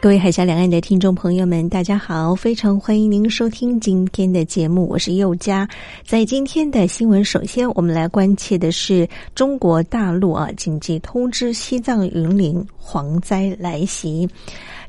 [0.00, 2.32] 各位海峡两岸的听众朋友们，大家好！
[2.32, 5.68] 非常欢迎您收听今天的节目，我是佑佳。
[6.06, 14.28] 在今天的新闻，首先我们来关切的是中国大陆啊，紧急通知西藏云林蝗灾来袭。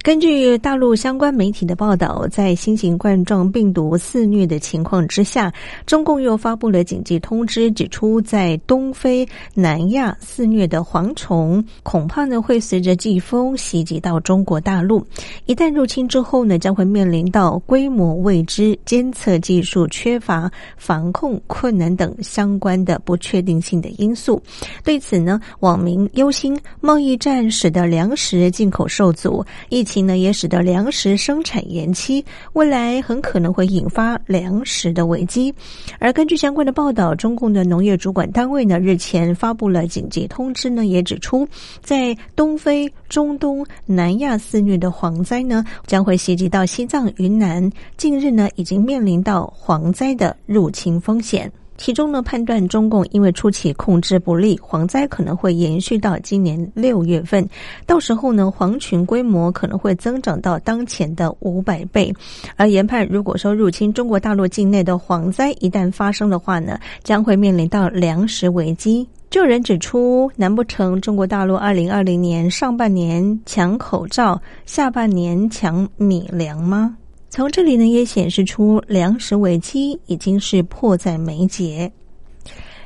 [0.02, 5.54] 根据大陆相关媒体的报道，在新型冠状病毒肆虐的情况之下，
[5.86, 15.06] 中共又发布了紧急通知，指出在东非、南亚肆虐的蝗虫，恐怕呢会随着季风袭击到中国大陆。
[15.46, 24.42] 一旦入侵之后呢，将会面临到规模未知、监测技术缺乏、防控困难等相关的不确定性的因素。
[24.82, 32.24] 对此呢，网民忧心贸易战使得粮食进口受阻，疫情呢也使得粮食生产延期，
[32.54, 35.52] 未来很可能会引发粮食的危机。
[35.98, 41.48] 而根据相关的报道，中共的农业主管单位呢日前发布了紧急通知呢，也指出
[41.82, 47.68] 在东非、中东、南亚肆虐的蝗灾呢将会袭击到西藏、云南，
[47.98, 51.52] 近日呢已经面临到蝗灾的入侵风险。
[51.80, 57.48] 其中呢，判断中共因为初期控制不力，蝗灾可能会延续到今年六月份，
[57.86, 62.14] 到时候呢，蝗群规模可能会增长到当前的五百倍。
[62.58, 69.08] 而研判，如果说入侵中国大陆境内的蝗灾一旦发生的话呢，将会面临到粮食危机。
[69.30, 76.98] 就有人指出，难不成中国大陆二零二零年上半年抢口罩，下半年抢米粮吗？
[77.32, 81.92] 从这里呢，也显示出粮食危机已经是迫在眉睫。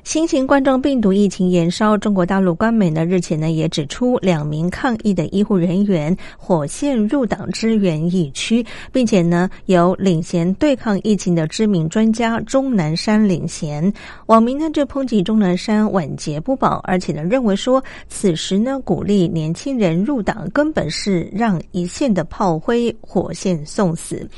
[0.04, 13.92] 新型冠状病毒疫情延烧，中国大陆官媒呢日前呢也指出，两名抗疫的医护人员火线入党支援疫区，并且呢由领衔对抗疫情的知名专家钟南山领衔。
[14.26, 24.30] 网民呢就抨击钟南山晚节不保，而且呢认为说，此时呢鼓励年轻人入党，根本是让一线的炮灰火线送死。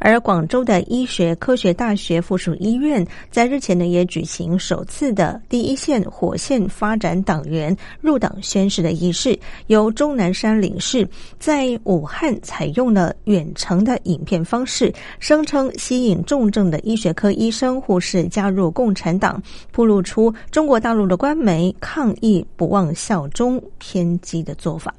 [0.00, 5.11] 而广州的医学科学大学附属医院在日前呢也举行首次。
[5.14, 11.08] 的第一线火线发展党员入党宣誓的仪式，由钟南山领事
[11.38, 24.94] 在武汉采用了远程的影片方式，声称吸引重症的医学科医生护士加入共产党，铺露出中国大陆的官媒抗疫不忘效忠偏激的做法。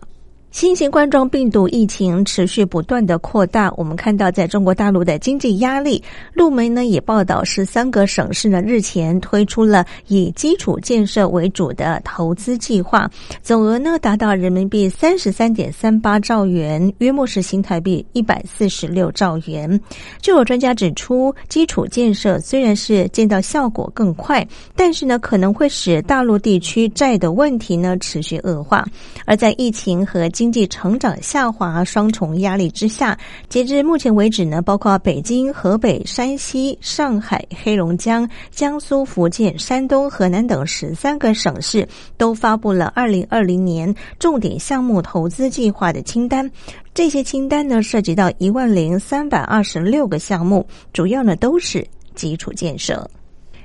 [0.53, 13.09] 新型冠状病毒疫情持续不断的扩大，我们看到在中国大陆的经济压力，路媒呢也报道是三个省市呢日前推出了以基础建设为主的投资计划，
[13.41, 19.81] 总额呢达到人民币三十三点三八兆元，约莫是新台币一百四十六兆元。
[20.21, 28.85] 就有专家指出，基础建设虽然是见到效果更快，但是呢可能会使大陆地区债的问题呢持续恶化，
[29.25, 33.17] 而在疫情和经经济成长下滑双重压力之下，
[33.47, 41.87] 截至目前为止呢，包括北京、河北、山西、上海、黑龙江、江苏、福建、山东、河南等十三个省市
[42.17, 46.51] 都发布了二零二零年重点项目投资计划的清单。
[46.93, 53.09] 这些清单呢，涉及到一万零三百二十六个项目，主要呢都是基础建设。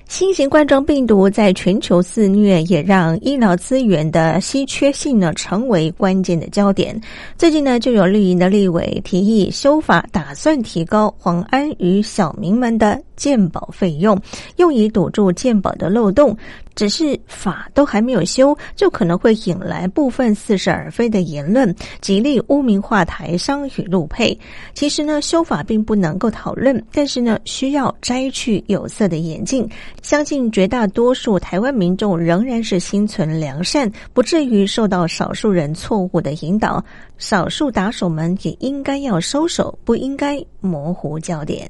[0.08, 6.98] 新型冠状病毒在全球肆虐，也让医疗资源的稀缺性呢成为关键的焦点。
[7.36, 14.18] 最近呢，就有绿营的立委提议修法，打算提高黄安与小民们的鉴保费用，
[14.56, 16.34] 用以堵住鉴保的漏洞。
[16.74, 24.38] 只是法都还没有修，就可能会引来部分似是而非的言论，极力污名化台商与陆配。
[24.74, 29.68] 其实呢，修法并不能够讨论，但是呢，需要摘去有色的眼镜。
[30.02, 36.84] 相信绝大多数台湾民众仍然是心存良善，不至于受到少数人错误的引导。
[37.16, 41.68] 少数打手们也应该要收手，不应该模糊焦点。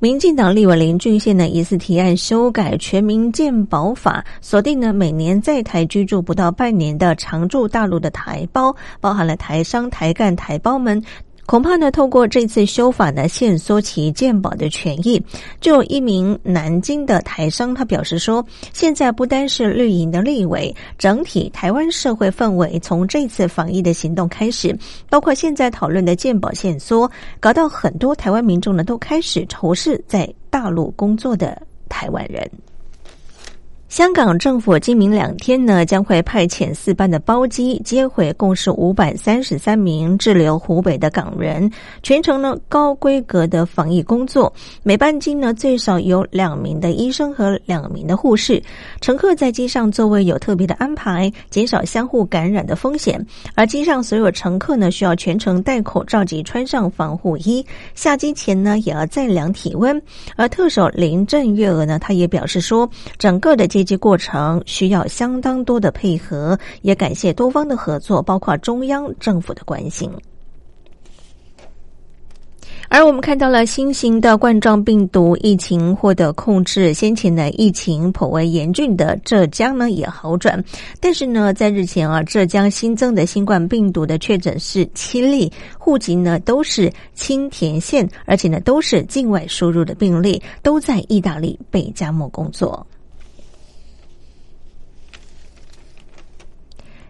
[0.00, 11.02] 民进党立委林俊宪呢疑似提案修改全民健保法，锁定呢每年在台居住不到半年的常驻大陆的台胞，包含了台商、台干、台胞们。
[11.48, 15.18] 恐怕呢，透过这次修法呢，限缩其鉴保的权益。
[15.62, 24.78] 就有一名南京的台商，他表示说，现在不单是绿营的立委，整体台湾社会氛围从这次防疫的行动开始，
[25.08, 27.10] 包括现在讨论的鉴保限缩，
[27.40, 32.46] 搞到很多台湾民众呢都开始仇视在大陆工作的台湾人。
[33.88, 41.70] 香港政府今明两天呢，将会派遣四班的包机接回共是五百三十三名滞留湖北的港人，
[42.02, 44.52] 全程呢高规格的防疫工作。
[44.82, 48.62] 每班机呢最少有两名的医生和两名的护士，
[49.00, 53.18] 乘客在机上座位有特别的安排，减少相互感染的风险。
[53.54, 57.64] 而机上所有乘客呢需要全程戴口罩及穿上防护衣，
[57.94, 60.00] 下机前呢也要再量体温。
[60.36, 62.86] 而特首林郑月娥呢，她也表示说，
[63.16, 63.88] 整个的机。
[63.88, 70.10] 接机过程需要相当多的配合，也感谢多方的合作，包括中央政府的关心。
[72.88, 80.64] 而我们看到了新型的冠状病毒疫情获得控制，先前的疫情颇为严峻的浙江呢也好转，
[80.98, 92.84] 但是呢，在日前啊，浙江新增的新冠病毒的确诊是七例，户籍呢都是青田县，而且呢都是境外输入的病例，都在意大利贝加莫工作。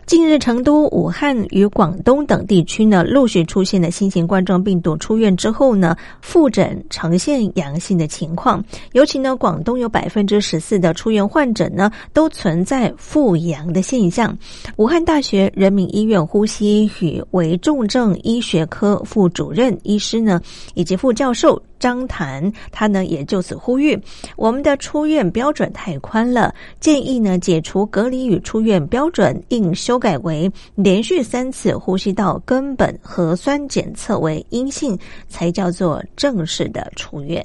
[0.09, 8.65] 近日，成都、武汉与广东等地区呢，陆续出现了新型冠状病毒出院之后呢，复诊呈现阳性的情况。
[8.93, 14.35] 尤其呢，广东有百分之十四的出院患者呢，都存在复阳的现象。
[14.77, 20.41] 武汉大学人民医院呼吸与危重症医学科副主任医师呢，
[20.73, 21.63] 以及副教授。
[21.79, 23.99] 张谈他呢也就此呼吁，
[24.37, 34.99] 我们的出院标准太宽了，建议呢解除隔离与出院标准，应修改为连续三次呼吸道根本核酸检测为阴性，
[35.29, 37.45] 才叫做正式的出院。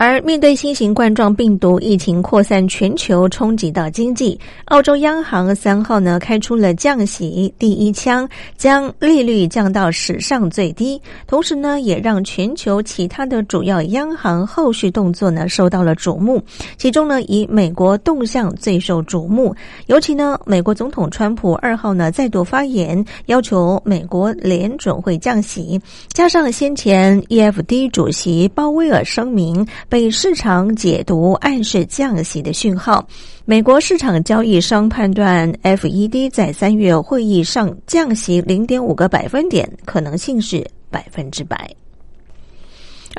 [0.00, 16.40] 而面对新型冠状病毒疫情扩散全球，冲击到经济，澳洲央行三号呢开出了降息第一枪，将利率降到史上最低，同时呢也让全球其他的主要央行后续动作呢受到了瞩目。
[16.76, 19.52] 其中呢以美国动向最受瞩目，
[19.86, 25.80] 尤其呢美国总统川普二号呢再度发言，要求美国联准会降息，
[26.12, 29.66] 加上先前 EFD 主席鲍威尔声明。
[29.88, 33.08] 被市场解读暗示降息的讯号，
[33.46, 41.74] 美国市场交易商判断 FED 在三月会议上降息零点五个百分点可能性是百分之百。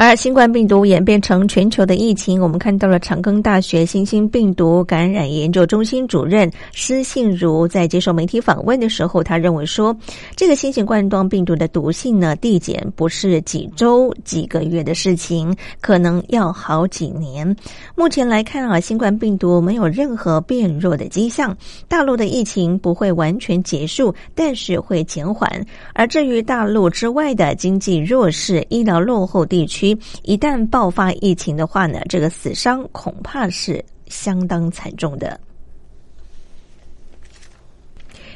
[0.01, 9.93] 而新冠病毒演变成全球的疫情，我们看到了长庚大学新兴病毒感染研究中心主任施信如在接受媒体访问的时候，他认为说，
[10.37, 17.53] 这个新型冠状病毒的毒性呢递减不是几周、几个月的事情，可能要好几年。
[17.93, 21.53] 目前来看啊，新冠病毒没有任何变弱的迹象，
[21.89, 25.51] 大陆的疫情不会完全结束，但是会减缓。
[25.93, 29.88] 而至于大陆之外的经济弱势、医疗落后地区，
[30.23, 35.39] 一旦爆发疫情的话呢，这个死伤恐怕是相当惨重的。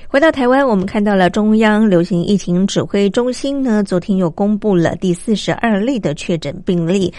[0.08, 7.14] 回到台湾，我们看到了中央流行疫情指挥中心呢，昨天又公布了第四十二例的确诊病例。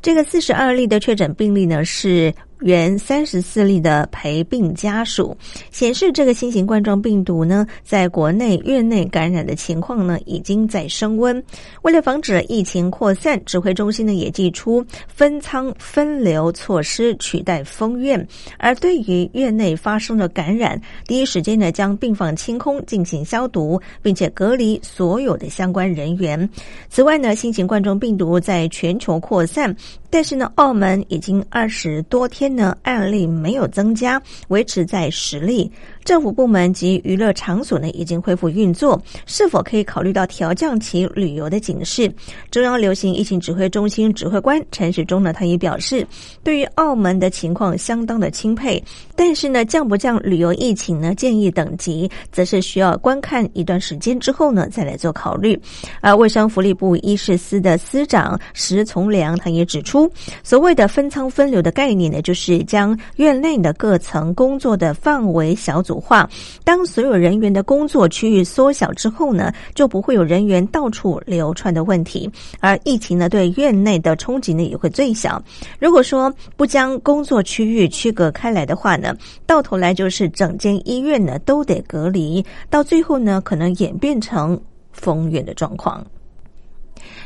[0.00, 2.34] 这个四十二例的确诊病例呢是。
[2.62, 5.36] 原三十四例的陪病家属
[5.70, 11.42] 显示，这个新型冠状病毒呢，在国内院内感染的情况呢，已经在升温。
[11.82, 18.26] 为了防止疫情扩散，指挥中心呢也寄出分仓分流措施，取代封院。
[18.58, 26.48] 而对于院内发生的感染，第一时间呢将病房清空进行消毒，并且隔离所有的相关人员。
[26.88, 29.74] 此外呢，新型冠状病毒在全球扩散。
[30.12, 35.72] 但是呢，澳门已经二十多天呢，案例没有增加，维持在十例。
[36.04, 42.12] 政府部门及娱乐场所呢已经恢复运作，是否可以考虑到调降其旅游的警示？
[42.50, 46.06] 中央流行疫情指挥中心指挥官陈时中呢，他也表示，
[46.44, 48.82] 对于澳门的情况相当的钦佩，
[49.16, 51.14] 但是呢，降不降旅游疫情呢？
[51.14, 55.58] 建议等级，则是需要观看一段时间之后呢，再来做考虑。
[56.02, 60.01] 而卫生福利部医事司的司长石从良，他也指出
[60.42, 66.02] 所谓的分仓分流的概念呢，就是将院内的各层工作的范围小组。
[66.02, 66.28] 化，
[66.64, 72.28] 当所有人员的工作区域缩小之后呢，就不会有人员到处流窜的问题，
[72.58, 75.40] 而疫情呢对院内的冲击呢也会最小。
[75.78, 79.14] 如果说不将工作区域区隔开来的话呢，
[79.46, 86.04] 到头来就是整间医院呢都得隔离，到最后呢可能演变成封院的状况。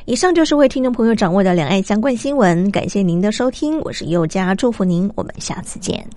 [0.06, 6.08] 以上就是为听众朋友掌握的两岸相关新闻，感谢您的收听，我是佑佳，祝福您，我们下次见。